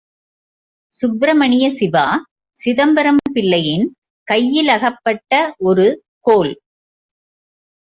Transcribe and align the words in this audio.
சுப்பிரமணிய 0.93 1.65
சிவா, 1.71 2.05
சிதம்பரம் 2.59 3.21
பிள்ளையின் 3.33 3.85
கையிலகப்பட்ட 4.27 5.31
ஒரு 5.63 5.87
கோல். 6.19 6.53